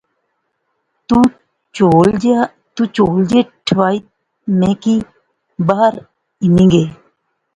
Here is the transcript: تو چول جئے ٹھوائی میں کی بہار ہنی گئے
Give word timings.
تو 1.07 1.17
چول 1.77 2.07
جئے 3.27 3.41
ٹھوائی 3.65 3.99
میں 4.59 4.73
کی 4.83 4.95
بہار 5.67 5.93
ہنی 6.45 6.65
گئے 6.73 6.85